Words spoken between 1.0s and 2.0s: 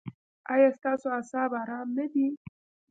اعصاب ارام